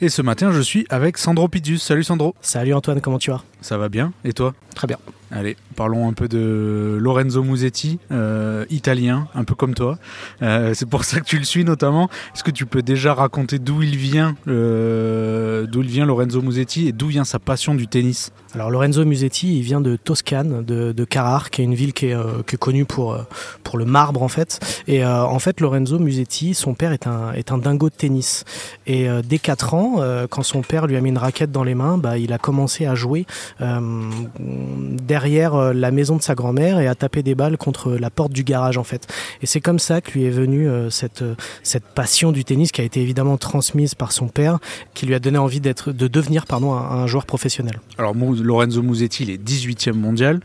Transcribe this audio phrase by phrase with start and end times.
[0.00, 1.82] Et ce matin, je suis avec Sandro Pidius.
[1.82, 2.36] Salut Sandro.
[2.40, 3.42] Salut Antoine, comment tu vas?
[3.60, 4.12] Ça va bien?
[4.24, 4.54] Et toi?
[4.74, 4.98] Très bien.
[5.30, 9.98] Allez, parlons un peu de Lorenzo Musetti, euh, italien, un peu comme toi.
[10.40, 12.08] Euh, c'est pour ça que tu le suis notamment.
[12.34, 16.88] Est-ce que tu peux déjà raconter d'où il vient, euh, d'où il vient Lorenzo Musetti
[16.88, 18.32] et d'où vient sa passion du tennis?
[18.54, 22.06] Alors Lorenzo Musetti, il vient de Toscane, de, de Carrare, qui est une ville qui
[22.06, 23.18] est, qui est connue pour,
[23.62, 24.58] pour le marbre en fait.
[24.86, 28.44] Et en fait, Lorenzo Musetti, son père est un, est un dingo de tennis.
[28.86, 29.96] Et dès 4 ans,
[30.30, 32.86] quand son père lui a mis une raquette dans les mains, bah, il a commencé
[32.86, 33.26] à jouer
[33.60, 38.32] derrière euh, la maison de sa grand-mère et à taper des balles contre la porte
[38.32, 39.06] du garage en fait.
[39.42, 42.72] Et c'est comme ça que lui est venue euh, cette, euh, cette passion du tennis
[42.72, 44.58] qui a été évidemment transmise par son père,
[44.94, 47.80] qui lui a donné envie d'être, de devenir pardon, un, joueur professionnel.
[47.96, 50.40] Alors Lorenzo Musetti, il est 18e mondial,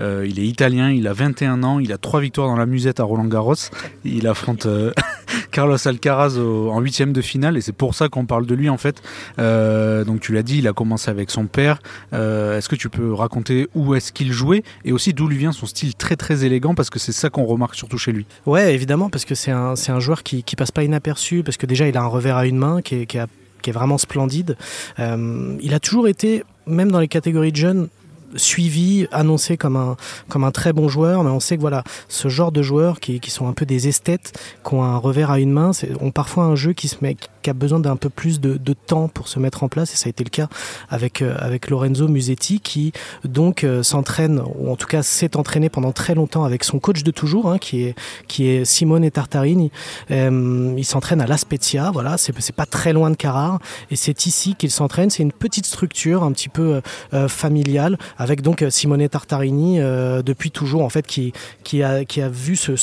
[0.00, 3.00] Euh, il est italien, il a 21 ans, il a 3 victoires dans la musette
[3.00, 3.54] à Roland Garros,
[4.04, 4.92] il affronte euh,
[5.58, 8.76] Carlos Alcaraz en 8e de finale et c'est pour ça qu'on parle de lui en
[8.76, 9.02] fait.
[9.40, 11.80] Euh, donc tu l'as dit, il a commencé avec son père.
[12.12, 15.50] Euh, est-ce que tu peux raconter où est-ce qu'il jouait et aussi d'où lui vient
[15.50, 18.24] son style très très élégant parce que c'est ça qu'on remarque surtout chez lui?
[18.46, 21.88] Ouais, évidemment, parce que c'est un, joueur qui, qui passe pas inaperçu, parce que déjà
[21.88, 24.56] il a un revers à une main qui est, qui est vraiment splendide.
[25.00, 27.88] Euh, il a toujours été, même dans les catégories de jeunes,
[28.36, 29.96] suivi, annoncé comme un,
[30.28, 33.20] comme un très bon joueur, mais on sait que voilà, ce genre de joueurs qui,
[33.20, 36.44] qui sont un peu des esthètes, qui ont un revers à une main, ont parfois
[36.44, 39.28] un jeu qui, se met, qui a besoin d'un peu plus de, de temps pour
[39.28, 40.48] se mettre en place, et ça a été le cas
[40.88, 42.92] avec, euh, avec Lorenzo Musetti, qui
[43.24, 47.02] donc euh, s'entraîne, ou en tout cas s'est entraîné pendant très longtemps avec son coach
[47.02, 47.94] de toujours, hein, qui, est,
[48.26, 49.70] qui est Simone Tartarini.
[50.10, 53.58] Euh, il s'entraîne à La Spezia, voilà, c'est pas très loin de Carrare,
[53.90, 55.10] et c'est ici qu'il s'entraîne.
[55.10, 56.80] C'est une petite structure un petit peu
[57.14, 62.04] euh, familiale, avec donc euh, Simone Tartarini euh, depuis toujours, en fait, qui, qui, a,
[62.04, 62.74] qui a vu ce.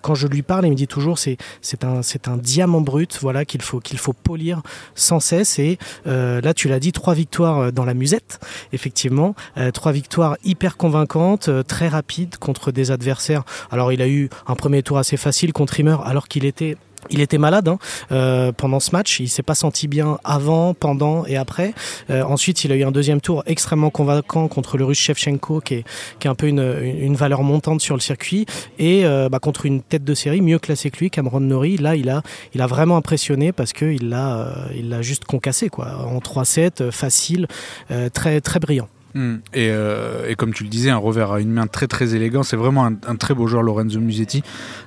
[0.00, 3.18] Quand je lui parle, il me dit toujours c'est c'est un, c'est un diamant brut,
[3.20, 4.62] voilà, qu'il faut, qu'il faut polir
[4.94, 5.58] sans cesse.
[5.58, 8.40] Et euh, là, tu l'as dit, trois victoires dans la musette,
[8.72, 9.34] effectivement,
[9.74, 13.42] trois victoires hyper convaincantes, très rapides contre des adversaires.
[13.70, 16.76] Alors, il a eu un premier tour assez facile contre Rimmer, alors qu'il était
[17.08, 17.78] il était malade hein,
[18.12, 19.20] euh, pendant ce match.
[19.20, 21.74] Il s'est pas senti bien avant, pendant et après.
[22.10, 25.74] Euh, ensuite, il a eu un deuxième tour extrêmement convaincant contre le Russe Shevchenko, qui
[25.74, 25.84] est,
[26.26, 28.46] un peu une, valeur montante sur le circuit,
[28.78, 31.76] et euh, bah, contre une tête de série mieux classée que lui, Cameron Norrie.
[31.76, 32.22] Là, il a,
[32.66, 37.46] vraiment impressionné parce que il l'a, juste concassé en 3-7, euh, facile,
[38.12, 38.88] très très brillant.
[39.14, 39.36] Mm.
[39.54, 42.42] Et, euh, et comme tu le disais, un revers à une main très très élégant.
[42.42, 44.42] C'est vraiment un, très beau joueur, Lorenzo Musetti.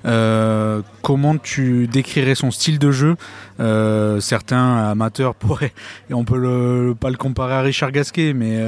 [0.05, 3.15] Euh, comment tu décrirais son style de jeu?
[3.59, 5.73] Euh, Certains amateurs pourraient,
[6.09, 8.59] et on peut pas le comparer à Richard Gasquet, mais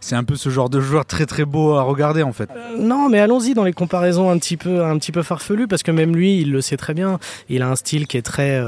[0.00, 2.48] c'est un peu ce genre de joueur très très beau à regarder en fait.
[2.78, 5.90] Non, mais allons-y dans les comparaisons un petit peu, un petit peu farfelues, parce que
[5.90, 7.18] même lui, il le sait très bien.
[7.48, 8.62] Il a un style qui est très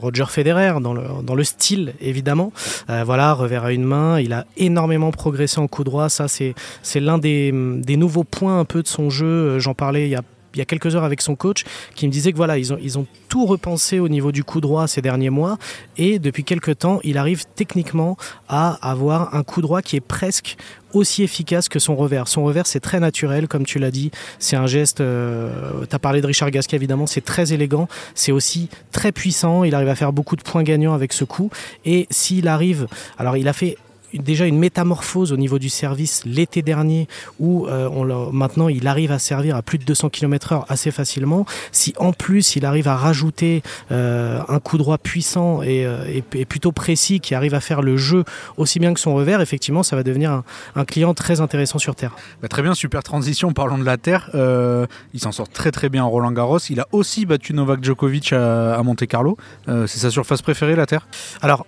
[0.00, 2.52] Roger Federer dans le dans le style évidemment.
[2.88, 4.18] Voilà, revers à une main.
[4.20, 6.08] Il a énormément progressé en coup droit.
[6.08, 6.54] Ça, c'est
[7.00, 7.52] l'un des
[7.96, 9.26] nouveaux points un peu de son jeu.
[9.26, 10.22] Euh, J'en parlais il y a
[10.54, 12.78] il y a quelques heures avec son coach qui me disait que voilà ils ont
[12.82, 15.58] ils ont tout repensé au niveau du coup droit ces derniers mois
[15.96, 18.16] et depuis quelques temps il arrive techniquement
[18.48, 20.56] à avoir un coup droit qui est presque
[20.92, 22.26] aussi efficace que son revers.
[22.26, 24.10] Son revers, c'est très naturel, comme tu l'as dit.
[24.40, 25.00] C'est un geste.
[25.00, 27.06] Euh, tu as parlé de Richard Gasquet, évidemment.
[27.06, 27.86] C'est très élégant.
[28.16, 29.62] C'est aussi très puissant.
[29.62, 31.48] Il arrive à faire beaucoup de points gagnants avec ce coup.
[31.84, 32.88] Et s'il arrive.
[33.18, 33.76] Alors, il a fait
[34.14, 37.08] déjà une métamorphose au niveau du service l'été dernier
[37.38, 41.44] où euh, on maintenant il arrive à servir à plus de 200 km/h assez facilement.
[41.72, 43.62] Si en plus il arrive à rajouter
[43.92, 47.82] euh, un coup droit puissant et, euh, et- et plutôt précis qui arrive à faire
[47.82, 48.24] le jeu
[48.56, 50.44] aussi bien que son revers, effectivement ça va devenir un,
[50.76, 52.16] un client très intéressant sur terre.
[52.42, 53.52] Bah, très bien, super transition.
[53.52, 54.30] Parlons de la Terre.
[54.34, 56.58] Euh, il s'en sort très très bien en Roland Garros.
[56.70, 59.36] Il a aussi battu Novak Djokovic à, à Monte Carlo.
[59.66, 61.06] C'est sa surface préférée, la Terre?
[61.42, 61.66] Alors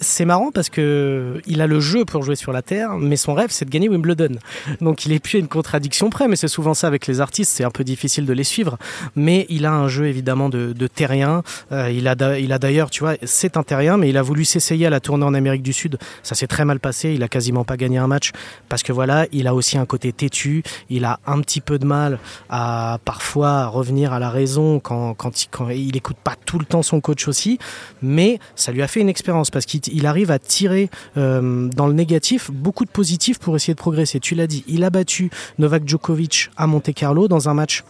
[0.00, 3.34] c'est marrant parce que il a le jeu pour jouer sur la terre, mais son
[3.34, 4.36] rêve c'est de gagner Wimbledon.
[4.80, 7.52] Donc il est plus à une contradiction près, mais c'est souvent ça avec les artistes,
[7.54, 8.78] c'est un peu difficile de les suivre.
[9.14, 11.42] Mais il a un jeu évidemment de, terrien.
[11.72, 14.44] Euh, il a, il a d'ailleurs, tu vois, c'est un terrien, mais il a voulu
[14.44, 15.98] s'essayer à la tournée en Amérique du Sud.
[16.22, 17.12] Ça s'est très mal passé.
[17.14, 18.32] Il a quasiment pas gagné un match
[18.68, 20.62] parce que voilà, il a aussi un côté têtu.
[20.88, 22.18] Il a un petit peu de mal
[22.48, 26.64] à parfois revenir à la raison quand, quand, il, quand il écoute pas tout le
[26.64, 27.58] temps son coach aussi.
[28.02, 31.86] Mais ça lui a fait une expérience parce qu'il il arrive à tirer euh, dans
[31.86, 34.20] le négatif beaucoup de positifs pour essayer de progresser.
[34.20, 37.84] Tu l'as dit, il a battu Novak Djokovic à Monte Carlo dans un match.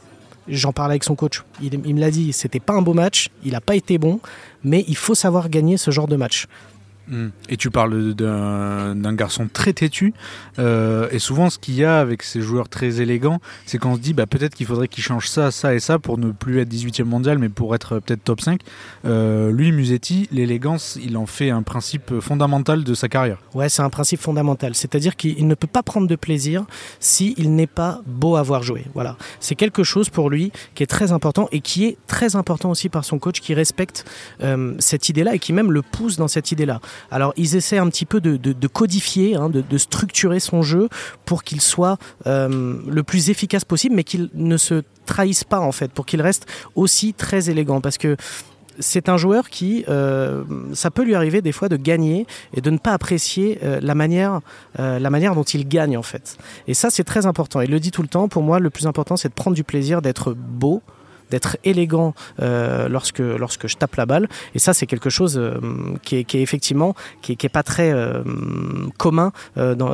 [0.49, 1.44] J'en parlais avec son coach.
[1.62, 4.20] Il, il me l'a dit, c'était pas un beau match, il n'a pas été bon,
[4.64, 6.47] mais il faut savoir gagner ce genre de match.
[7.49, 10.14] Et tu parles d'un garçon très têtu.
[10.58, 14.00] Euh, et souvent, ce qu'il y a avec ces joueurs très élégants, c'est qu'on se
[14.00, 16.69] dit bah, peut-être qu'il faudrait qu'il change ça, ça et ça pour ne plus être
[16.69, 18.61] 18e mondial, mais pour être peut-être top 5.
[19.05, 23.38] Euh, lui, Musetti, l'élégance, il en fait un principe fondamental de sa carrière.
[23.55, 24.75] Ouais, c'est un principe fondamental.
[24.75, 26.64] C'est-à-dire qu'il ne peut pas prendre de plaisir
[27.00, 28.85] s'il n'est pas beau à voir jouer.
[28.94, 29.17] Voilà.
[29.41, 32.88] C'est quelque chose pour lui qui est très important et qui est très important aussi
[32.88, 34.05] par son coach qui respecte
[34.43, 36.81] euh, cette idée-là et qui même le pousse dans cette idée-là.
[37.11, 40.88] Alors ils essaient un petit peu de, de, codifier, hein, de, de, structurer son jeu
[41.25, 45.73] pour qu'il soit euh, le plus efficace possible, mais qu'il ne se trahisse pas en
[45.73, 47.81] fait, pour qu'il reste aussi très élégant.
[47.81, 48.17] Parce que
[48.79, 52.70] c'est un joueur qui, euh, ça peut lui arriver des fois de gagner et de
[52.70, 54.41] ne pas apprécier euh, la manière,
[54.79, 56.38] la manière dont il gagne en fait.
[56.67, 57.61] Et ça, c'est très important.
[57.61, 58.29] Il le dit tout le temps.
[58.29, 60.82] Pour moi, le plus important, c'est de prendre du plaisir, d'être beau,
[61.30, 65.58] d'être élégant euh, lorsque je tape la balle et ça c'est quelque chose euh,
[66.02, 68.22] qui, est, effectivement qui est, qui est pas très euh,
[68.98, 69.32] commun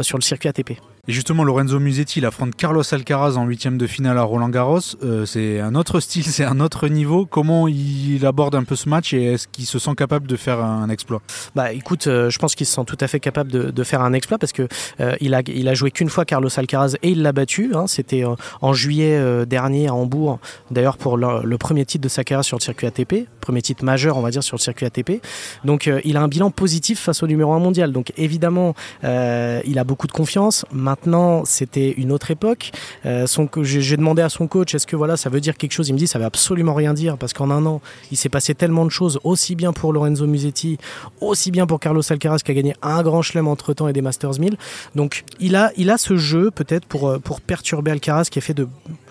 [0.02, 0.72] sur le circuit ATP.
[1.08, 4.80] Et justement, Lorenzo Musetti, il affronte Carlos Alcaraz en huitième de finale à Roland Garros.
[5.04, 7.26] Euh, c'est un autre style, c'est un autre niveau.
[7.26, 10.58] Comment il aborde un peu ce match et est-ce qu'il se sent capable de faire
[10.58, 11.22] un exploit?
[11.54, 14.00] Bah, écoute, euh, je pense qu'il se sent tout à fait capable de, de faire
[14.02, 14.66] un exploit parce que
[15.00, 17.70] euh, il a il a joué qu'une fois Carlos Alcaraz et il l'a battu.
[17.74, 18.24] Hein, C'était
[18.60, 20.40] en juillet dernier à Hambourg.
[20.72, 24.16] D'ailleurs pour le, premier titre de sa carrière sur le circuit ATP, premier titre majeur,
[24.16, 25.22] on va dire sur le circuit ATP.
[25.64, 27.92] Donc il a un bilan positif face au numéro 1 mondial.
[27.92, 30.64] Donc évidemment, il a beaucoup de confiance.
[30.96, 32.72] Maintenant, c'était une autre époque.
[33.04, 33.26] Euh,
[33.62, 35.90] J'ai demandé à son coach, est-ce que voilà, ça veut dire quelque chose?
[35.90, 38.54] Il me dit, ça veut absolument rien dire parce qu'en un an, il s'est passé
[38.54, 40.78] tellement de choses, aussi bien pour Lorenzo Musetti,
[41.20, 44.00] aussi bien pour Carlos Alcaraz qui a gagné un grand chelem entre temps et des
[44.00, 44.56] Masters 1000.
[44.94, 48.42] Donc, il a, il a ce jeu peut-être pour, euh, pour perturber Alcaraz qui est
[48.42, 48.66] fait de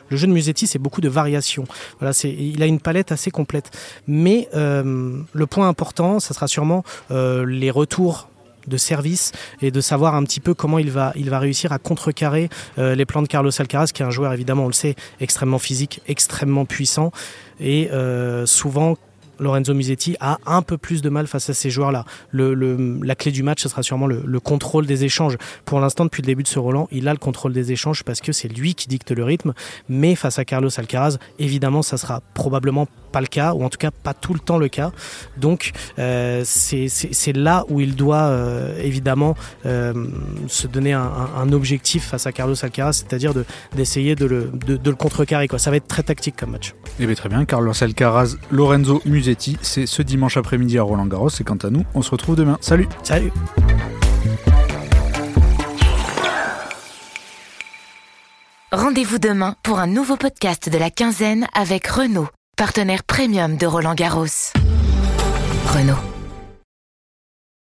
[0.10, 1.66] le jeu de Musetti, c'est beaucoup de variations.
[2.00, 3.72] Voilà, il a une palette assez complète.
[4.08, 8.30] Mais euh, le point important, ça sera sûrement les retours
[8.68, 9.32] de service
[9.62, 12.96] et de savoir un petit peu comment il va, il va réussir à contrecarrer euh,
[12.96, 16.02] les plans de Carlos Alcaraz, qui est un joueur évidemment, on le sait, extrêmement physique,
[16.08, 17.12] extrêmement puissant
[17.60, 18.98] et euh, souvent
[19.40, 22.06] Lorenzo Musetti a un peu plus de mal face à ces joueurs-là.
[22.32, 25.38] Le, la clé du match, ce sera sûrement le, le contrôle des échanges.
[25.66, 28.22] Pour l'instant, depuis le début de ce Roland, il a le contrôle des échanges parce
[28.22, 29.54] que c'est lui qui dicte le rythme.
[29.90, 33.78] Mais face à Carlos Alcaraz, évidemment, ça sera probablement pas le cas, ou en tout
[33.78, 34.92] cas pas tout le temps le cas.
[35.38, 39.36] Donc euh, c'est là où il doit euh, évidemment
[39.66, 39.94] euh,
[40.48, 43.32] se donner un, objectif face à Carlos Alcaraz, c'est-à-dire
[43.74, 45.48] d'essayer de, de, le, de, de le contrecarrer.
[45.48, 45.60] Quoi.
[45.60, 46.74] Ça va être très tactique comme match.
[47.00, 51.30] Eh bien, très bien, Carlos Alcaraz, Lorenzo Musetti, c'est ce dimanche après-midi à Roland Garros.
[51.40, 52.58] Et quant à nous, on se retrouve demain.
[52.60, 53.32] Salut Salut
[58.76, 63.96] Rendez-vous demain pour un nouveau podcast de la quinzaine avec Renault, partenaire premium de Roland
[63.96, 64.54] Garros.
[65.74, 66.15] Renault.